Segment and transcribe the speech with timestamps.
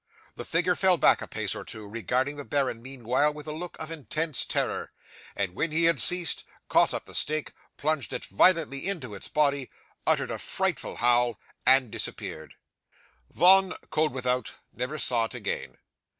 [0.35, 3.77] 'The figure fell back a pace or two, regarding the baron meanwhile with a look
[3.79, 4.91] of intense terror,
[5.35, 9.69] and when he had ceased, caught up the stake, plunged it violently into its body,
[10.07, 12.55] uttered a frightful howl, and disappeared.
[13.29, 15.77] 'Von Koeldwethout never saw it again.